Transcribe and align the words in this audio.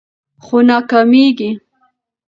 خو 0.45 0.57
ناکامیږي 0.69 1.49